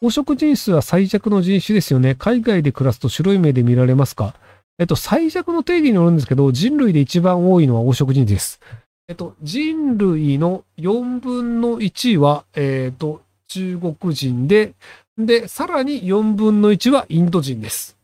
[0.00, 2.14] 黄色人種は最弱の人種ですよね。
[2.14, 4.34] 海外で暮らすと白い目で見られますか？
[4.78, 8.60] えっと、最弱の定義によるんですけど、人類で一番多いのは黄色人種です。
[9.08, 14.74] えっと、人類の4分の1は、えっと、中国人で、
[15.16, 17.96] で、さらに4分の1はインド人です。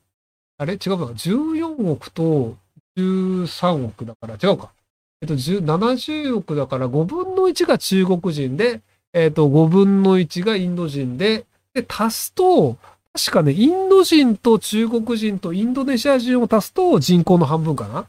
[0.56, 0.74] あれ？
[0.74, 2.56] 違うか ?14 億と
[2.96, 4.70] 13億だから違うか。
[5.20, 8.80] えっと、70億だから5分の1が中国人で、
[9.12, 11.44] えっと、5分の1がインド人で、
[11.74, 12.76] で、足すと、
[13.14, 18.06] 確かね、インド人と中国人とインドネシア人を足すと人口の半分かな？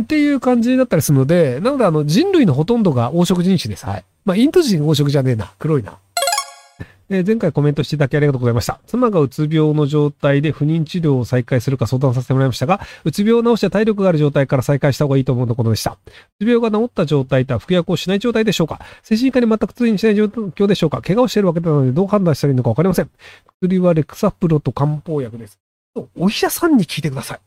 [0.00, 3.84] っていう感じだったりするので、なのであの人類のほとんどが黄色人種です。
[3.86, 4.04] はい。
[4.24, 5.52] まあ、インド人黄色じゃねえな。
[5.58, 5.98] 黒いな。
[7.10, 8.80] えー、前回コメントしていただきありがとうございました。
[8.86, 15.92] 妻がうつ病の状態で不妊治療を再開するか相談させてもらいましたが、うつ病を治して体力がある状態から再開した方がいいと思うのことでした。
[16.40, 18.80] うつ病が治った状態とは服薬をしない状態でしょうか？
[19.02, 21.02] 精神科に全く通院しない状況でしょうか？
[21.02, 23.10] 怪我をしているわけなのでどう判断したらいいのかわかりません。
[23.60, 25.58] 薬はレクサプロと漢方薬です。
[26.16, 27.40] お医者さんに聞いてください。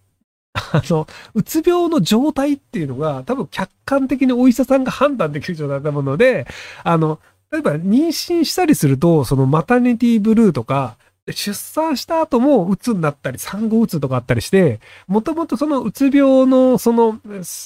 [0.72, 6.48] あの、うつ病の状態っていうのが多分客観的にお医者さんが判断できる状態なもので、
[6.84, 7.20] あの、
[7.52, 10.98] 例えば妊娠したりすると、そのマタニティブルーとか、
[11.30, 17.20] 出産した後もうつになったり、産後うつとかあったりして、もともとそのうつ病の、その、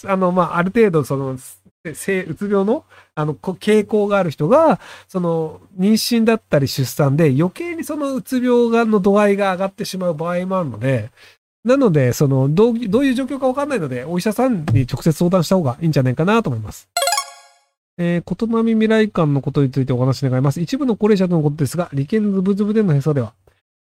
[0.07, 1.37] あの、まあ、ある程度その、
[1.93, 11.11] 性うつ病の、あの、傾向がある人が、その、妊娠だったり出産で余計にそのうつ病がの度合いが上がってしまう場合もあるので、
[11.63, 16.89] なので、その、どう、どういう状況かわかんないので、お医者さんに直接相談した方がいいんじゃないかなと思います。
[18.03, 20.59] えー、ことなみ未来館のことについてお話願います。
[20.59, 23.33] 一部の高齢者とのことですが、利権ズブズブでのへそでは、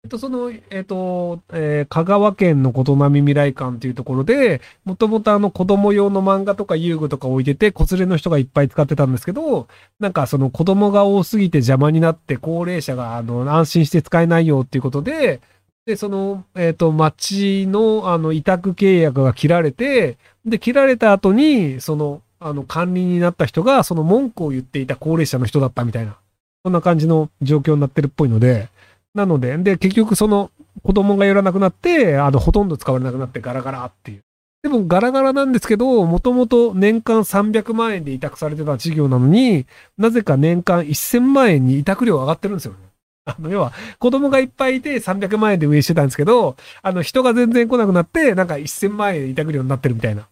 [0.05, 9.67] えっと、その、えっと、えー、香川県のことなみ未来館っていうところで、もともとあの子供用の漫画とか遊具とか置いてて、子連れの人がいっぱい使ってたんですけど、
[9.99, 15.41] なんかその子供が多すぎて邪魔になって高齢者があの安心して使えないよっていうことで、
[15.87, 26.17] で、その、えっ、ー、と、町のあの委託契約が切られて、で、切られた後に、その、あの、管理になった人が、その文句を言っていた高齢者の人だったみたいな、
[26.65, 28.69] そんな感じの状況になってるっぽいので、
[29.15, 30.51] なので、で、結局その
[30.83, 34.21] 子供が寄らなくなって、あの、ほとんど使われなくなってガラガラっていう。
[34.63, 39.67] でもガラガラなんですけど、もともと年間300万円で委託されてた事業なのに、
[39.99, 42.79] なぜか年間1000万円に委託料上がってるんですよね。
[43.27, 50.27] あの、要は、子供がいっぱいいて300万円で運営してたんですけど、あの、人が全然来なくなって、なんか1000万円委託料になってるみたいな。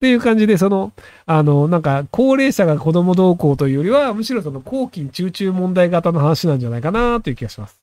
[0.00, 0.92] っていう感じで、その、
[1.26, 7.78] あの、なんか、高齢者が子供同行というよりは、むしろその、後期中中問題型の話なんじゃないかなという気がします。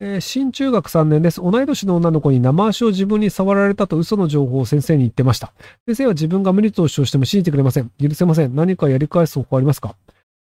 [0.00, 1.40] えー、新中学3年です。
[1.40, 5.52] 同い年の女の子に生足を自分に触られたと嘘の情報を先生に言ってました。
[5.86, 7.90] 先生は自分が無理と主張しても信じてくれません。
[8.00, 8.56] 許せません。
[8.56, 9.94] 何かやり返す方法ありますか？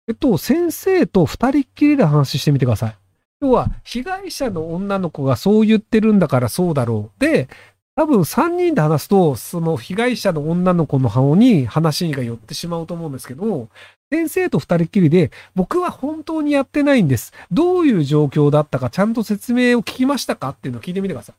[0.08, 2.96] えっと、先生と二人っきりで話してみてください。
[3.42, 7.20] 要は、被害者の女の子がそう言ってるんだからそうだろう。
[7.20, 7.48] で、
[7.96, 13.70] 多分3人で話すと、その被害者の女の子の方に話が寄ってしまうと思うんですけど、
[14.12, 17.34] 先生と二人きりで、僕は本当にやってないんです。
[17.52, 21.36] どういう状況だったかちゃんと説明を聞きましたかっていうのを聞いてみてください。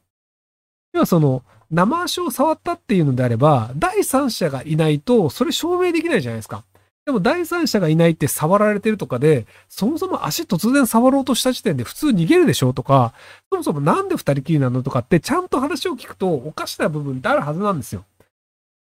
[0.92, 6.64] 要はその、生足を触ったっていうのであれば、第三者がいないと、それ証明できないじゃないですか。
[7.04, 13.12] でも第三者がいないって触られてるとかで、そもそも足突然触ろうとした時点で普通逃げるでしょとか、
[13.50, 18.04] そもそもなんで二人きりなのとかって、ちゃんと話を聞くとおかしな部分ってあるはずなんですよ。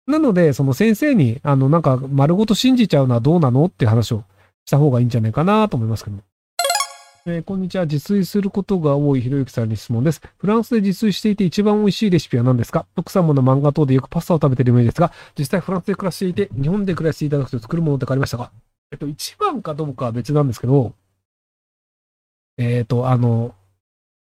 [0.06, 4.24] なので、その先生に、あの、なんか丸ごと信じちゃうのはどうなのって話を
[4.66, 6.18] した方がいいんじゃないかなと思いますけど。
[7.28, 7.86] えー、こんにちは。
[7.86, 10.22] 自炊することが多いひろゆきさんに質問です。
[10.40, 12.88] フランスで自炊していて一番美味しいレシピは何ですか？
[12.96, 18.52] 奥様の漫画等でよくパスタを食べてるイメージですが、実際フランスで暮らしていて、日本で暮らしていただくと作るものって変わりましたか？
[18.92, 20.94] えっと、一番かどうかは別なんですけど、
[22.58, 23.54] えっ、ー、と、あの、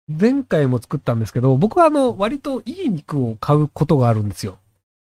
[0.08, 4.56] 前回も作ったんですけど、僕はあの、割といい肉を買うことがあるんですよ。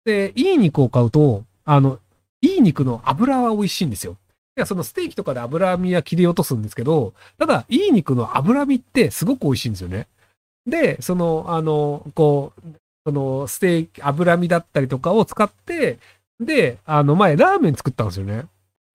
[0.04, 2.00] で、いい肉を買うと、あの、
[2.40, 4.16] いい肉の油は美味しいんですよ。
[4.58, 10.08] いや、そのステーキとかで脂身は切り落とすんですけど、ただ、いい肉の脂身ってすごく美味しいんですよね。
[10.66, 12.62] で、その、あの、こう、
[13.06, 16.00] その、ステーキ、脂身だったりとかを使って、
[16.40, 18.46] で、あの、前、ラーメン作ったんですよね。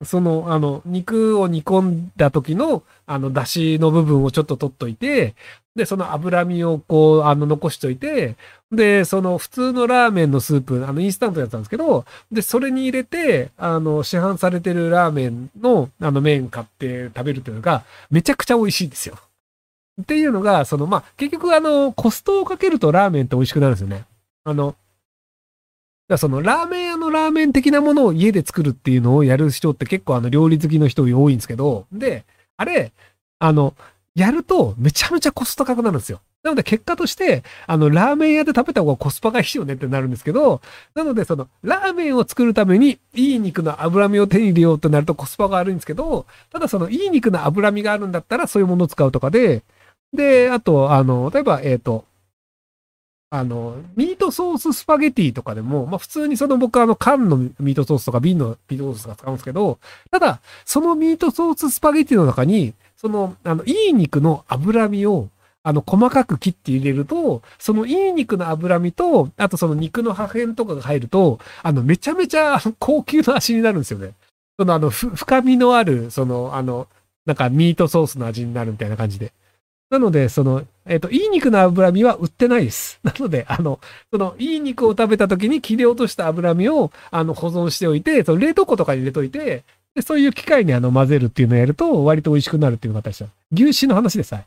[0.06, 5.36] その、あの、肉を煮込んだ時の、あの、出汁の部分をちょっと取っといて、
[5.76, 8.36] で、その脂身をこう、あの、残しといて、
[8.72, 19.18] で、その普通のラーメンのスープ、あの、インスタントやったんですけど、で、それに入れて、あの、市販されてるラーメンの、あの、麺買って食べるっていうのが、めちゃくちゃ美味しいんですよ。
[20.02, 24.06] っていうのが、その、まあ、結局、あの、コストをかけるとラーメンって美味しくなるんですよね。
[24.44, 24.76] あの、
[26.08, 32.26] だそのラーメン屋のラーメン的なものを家で作るっていうのをやる人って結構あの料理好きの人多いんですけど、で、
[32.58, 32.92] あれ、
[33.40, 33.74] あの、
[34.16, 36.22] やるとめちゃめちゃコスト高くなるんですよ。
[36.44, 40.62] なので結果として、あの、ラーメン屋で食べた方がコスパがいいよねってなるんですけど、
[40.94, 49.64] なのでその、ラーメンを作るためにいい肉の脂身を手に入れようとなるとコスパが悪いんですけど、ただその、いい肉の脂身があるんだったらそういうものを使うとかで、
[50.14, 52.06] で、あと、あの、例えば、えっ、ー、と、
[53.36, 59.80] あの、ミートソーススパゲティとかでも、まあ普通にその僕あの缶のミートソースとか瓶のミートソースとか使うんですけど、
[60.12, 65.30] ただ、そのミートソーススパゲティの中に、その、あの、いい肉の脂身を、
[65.64, 74.14] あの、細かく切って入れると、そのいい肉の脂身と、あとその肉の破片とかが入ると、あの、めちゃめちゃ高級な味になるんですよね。
[74.60, 76.88] そのあの、深みのある、その、あの、
[77.26, 79.34] なんかミートソースの味になるみたいな感じで。
[79.90, 83.00] なので、その、えっ、ー、と、いい肉の脂身は売ってないです。
[83.04, 83.80] なので、あの、
[84.12, 89.64] その、いい肉を食べた時に切り落とした脂身を、あの、保存しておいて、その冷凍庫とかに入れといて、
[89.96, 93.30] で、そういう機械にあの、混ぜるっていうのをやると、割と美味しくなるっていうのが私は。
[93.52, 94.34] 牛脂の話です。
[94.34, 94.46] はい。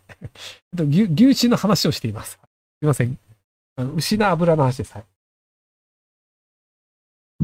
[0.76, 2.32] 牛牛脂の話をしています。
[2.32, 2.38] す
[2.82, 3.18] いません。
[3.76, 4.92] あの牛の油の話です。
[4.92, 5.04] はい。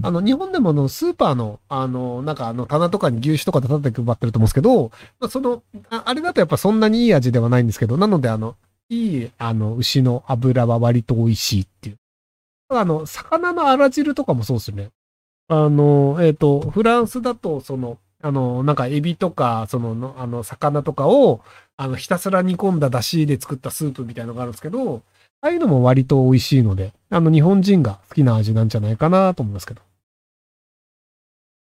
[0.03, 4.91] あの、日本でもあの、スーパーの、あの、なんかあの、棚とかに牛脂とかで立てて配ってると思うんですけど、
[5.21, 8.57] まあ、そのあ、あれだとやっぱそんなにいい味ではないんですけど、なのであの、
[8.93, 11.97] いい、あの、牛の油は割と美味しいっていう。
[12.69, 14.91] あの、魚のあら汁とかもそうですね。
[15.49, 21.41] あの、えっ、ー、と、フランスだと、その、あの、なんかエビとか、その、あの、魚とかを、
[21.79, 25.03] あの、ひたすら煮込んだ出汁で作ったスープみたいのがあるんですけど、
[25.41, 29.81] ああいうのも割と美味しいので、あの、日本人が好きな味なんじゃないかなと思いますけど。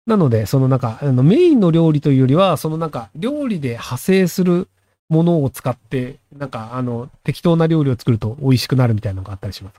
[0.07, 4.69] なので、そのなんか、あのメインの料理というよりは、そのなんか、料理で派生する
[5.11, 9.75] ものを使って、なんか、あの、適当な料理を作ると美味しくなるみたいなのがあったりします。